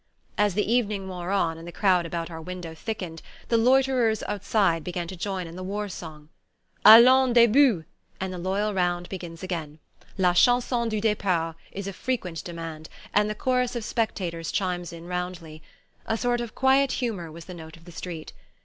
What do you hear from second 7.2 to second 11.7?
debout!" and the loyal round begins again. "La chanson du depart"